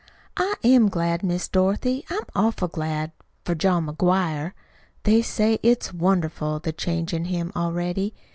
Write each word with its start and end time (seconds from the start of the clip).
"I 0.39 0.55
am 0.63 0.89
glad, 0.89 1.21
Miss 1.21 1.47
Dorothy. 1.47 2.03
I'm 2.09 2.23
awful 2.35 2.67
glad 2.67 3.11
for 3.45 3.53
John 3.53 3.85
McGuire. 3.85 4.53
They 5.03 5.21
say 5.21 5.59
it's 5.61 5.93
wonderful, 5.93 6.57
the 6.59 6.73
change 6.73 7.13
in 7.13 7.25
him 7.25 7.51
already. 7.55 8.15